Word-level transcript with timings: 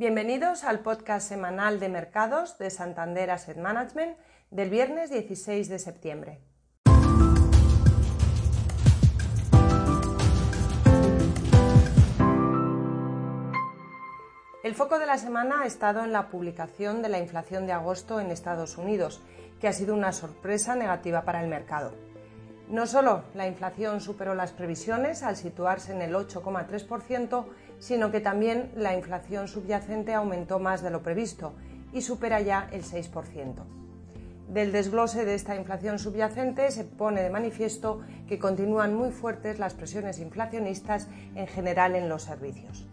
Bienvenidos 0.00 0.64
al 0.64 0.80
podcast 0.80 1.28
semanal 1.28 1.78
de 1.78 1.90
mercados 1.90 2.56
de 2.56 2.70
Santander 2.70 3.30
Asset 3.30 3.58
Management 3.58 4.16
del 4.50 4.70
viernes 4.70 5.10
16 5.10 5.68
de 5.68 5.78
septiembre. 5.78 6.40
El 14.64 14.74
foco 14.74 14.98
de 14.98 15.04
la 15.04 15.18
semana 15.18 15.60
ha 15.60 15.66
estado 15.66 16.02
en 16.02 16.12
la 16.12 16.30
publicación 16.30 17.02
de 17.02 17.10
la 17.10 17.18
inflación 17.18 17.66
de 17.66 17.72
agosto 17.72 18.20
en 18.20 18.30
Estados 18.30 18.78
Unidos, 18.78 19.20
que 19.60 19.68
ha 19.68 19.74
sido 19.74 19.94
una 19.94 20.12
sorpresa 20.12 20.76
negativa 20.76 21.26
para 21.26 21.42
el 21.42 21.50
mercado. 21.50 22.09
No 22.70 22.86
solo 22.86 23.24
la 23.34 23.48
inflación 23.48 24.00
superó 24.00 24.36
las 24.36 24.52
previsiones 24.52 25.24
al 25.24 25.34
situarse 25.36 25.92
en 25.92 26.02
el 26.02 26.14
8,3%, 26.14 27.44
sino 27.80 28.12
que 28.12 28.20
también 28.20 28.70
la 28.76 28.94
inflación 28.96 29.48
subyacente 29.48 30.14
aumentó 30.14 30.60
más 30.60 30.80
de 30.80 30.90
lo 30.90 31.02
previsto 31.02 31.52
y 31.92 32.02
supera 32.02 32.40
ya 32.40 32.68
el 32.70 32.84
6%. 32.84 33.54
Del 34.48 34.70
desglose 34.70 35.24
de 35.24 35.34
esta 35.34 35.56
inflación 35.56 35.98
subyacente 35.98 36.70
se 36.70 36.84
pone 36.84 37.22
de 37.22 37.30
manifiesto 37.30 38.02
que 38.28 38.38
continúan 38.38 38.94
muy 38.94 39.10
fuertes 39.10 39.58
las 39.58 39.74
presiones 39.74 40.20
inflacionistas 40.20 41.08
en 41.34 41.48
general 41.48 41.96
en 41.96 42.08
los 42.08 42.22
servicios. 42.22 42.86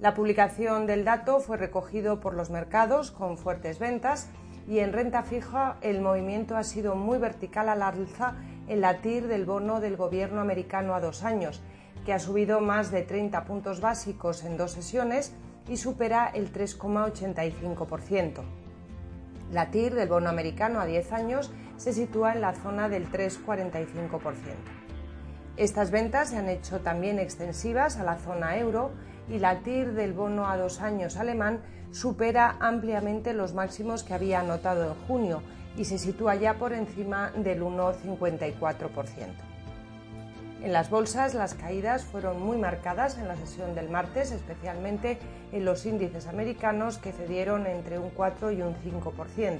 La 0.00 0.14
publicación 0.14 0.86
del 0.86 1.04
dato 1.04 1.40
fue 1.40 1.58
recogido 1.58 2.20
por 2.20 2.32
los 2.32 2.48
mercados 2.48 3.10
con 3.10 3.36
fuertes 3.36 3.78
ventas 3.78 4.30
y 4.66 4.78
en 4.78 4.94
renta 4.94 5.22
fija 5.22 5.76
el 5.82 6.00
movimiento 6.00 6.56
ha 6.56 6.64
sido 6.64 6.94
muy 6.94 7.18
vertical 7.18 7.68
al 7.68 7.82
alza 7.82 8.34
en 8.68 8.80
la 8.80 8.98
TIR 8.98 9.28
del 9.28 9.44
bono 9.44 9.80
del 9.80 9.96
gobierno 9.96 10.40
americano 10.40 10.94
a 10.94 11.00
dos 11.00 11.22
años, 11.22 11.62
que 12.04 12.12
ha 12.12 12.18
subido 12.18 12.60
más 12.60 12.90
de 12.90 13.02
30 13.02 13.44
puntos 13.44 13.80
básicos 13.80 14.44
en 14.44 14.56
dos 14.56 14.72
sesiones 14.72 15.34
y 15.68 15.76
supera 15.76 16.26
el 16.26 16.52
3,85%. 16.52 18.42
La 19.52 19.70
TIR 19.70 19.94
del 19.94 20.08
bono 20.08 20.28
americano 20.28 20.80
a 20.80 20.86
10 20.86 21.12
años 21.12 21.52
se 21.76 21.92
sitúa 21.92 22.32
en 22.32 22.40
la 22.40 22.54
zona 22.54 22.88
del 22.88 23.10
3,45%. 23.10 24.34
Estas 25.56 25.90
ventas 25.90 26.30
se 26.30 26.36
han 26.36 26.48
hecho 26.48 26.80
también 26.80 27.18
extensivas 27.18 27.98
a 27.98 28.04
la 28.04 28.16
zona 28.16 28.56
euro 28.56 28.90
y 29.28 29.38
la 29.38 29.60
TIR 29.60 29.92
del 29.92 30.12
bono 30.12 30.48
a 30.48 30.56
dos 30.56 30.80
años 30.80 31.16
alemán 31.16 31.60
supera 31.92 32.56
ampliamente 32.60 33.32
los 33.34 33.54
máximos 33.54 34.02
que 34.02 34.14
había 34.14 34.40
anotado 34.40 34.84
en 34.84 34.94
junio 35.06 35.42
y 35.76 35.84
se 35.84 35.98
sitúa 35.98 36.34
ya 36.36 36.54
por 36.54 36.72
encima 36.72 37.30
del 37.30 37.62
1,54%. 37.62 39.54
En 40.62 40.72
las 40.72 40.88
bolsas 40.88 41.34
las 41.34 41.54
caídas 41.54 42.04
fueron 42.04 42.42
muy 42.42 42.56
marcadas 42.56 43.18
en 43.18 43.28
la 43.28 43.36
sesión 43.36 43.74
del 43.74 43.90
martes, 43.90 44.32
especialmente 44.32 45.18
en 45.52 45.66
los 45.66 45.84
índices 45.84 46.26
americanos 46.26 46.96
que 46.96 47.12
cedieron 47.12 47.66
entre 47.66 47.98
un 47.98 48.08
4 48.08 48.50
y 48.50 48.62
un 48.62 48.74
5%. 48.74 49.58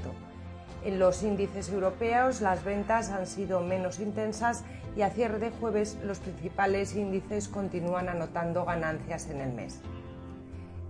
En 0.85 0.99
los 0.99 1.23
índices 1.23 1.69
europeos 1.69 2.41
las 2.41 2.65
ventas 2.65 3.11
han 3.11 3.27
sido 3.27 3.61
menos 3.61 4.01
intensas 4.01 4.65
y 4.97 5.03
a 5.03 5.11
cierre 5.11 5.39
de 5.39 5.51
jueves 5.51 5.99
los 6.05 6.21
principales 6.21 6.95
índices 6.95 7.49
continúan 7.49 8.09
anotando 8.09 8.65
ganancias 8.65 9.29
en 9.29 9.41
el 9.43 9.53
mes. 9.53 9.81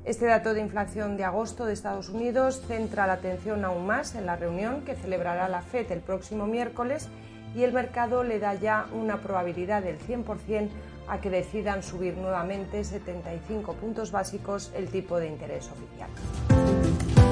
Este 0.05 0.27
dato 0.27 0.52
de 0.52 0.60
inflación 0.60 1.16
de 1.16 1.24
agosto 1.24 1.64
de 1.64 1.72
Estados 1.72 2.10
Unidos 2.10 2.60
centra 2.69 3.06
la 3.06 3.14
atención 3.14 3.64
aún 3.64 3.86
más 3.86 4.14
en 4.14 4.27
la 4.27 4.36
reunión 4.36 4.83
que 4.83 4.97
celebrará 4.97 5.48
la 5.48 5.62
FED 5.62 5.92
el 5.92 6.00
próximo 6.00 6.47
miércoles 6.47 7.08
y 7.56 7.62
el 7.62 7.72
mercado 7.72 8.22
le 8.22 8.38
da 8.38 8.52
ya 8.52 8.86
una 8.92 9.22
probabilidad 9.22 9.82
del 9.82 9.98
100% 9.98 10.69
a 11.08 11.20
que 11.22 11.30
decidan 11.30 11.82
subir 11.82 12.19
nuevamente 12.19 12.84
75 12.84 13.72
puntos 13.75 14.12
básicos 14.12 14.72
el 14.77 14.91
tipo 14.91 15.19
de 15.19 15.28
interés 15.28 15.70
oficial. 15.70 17.23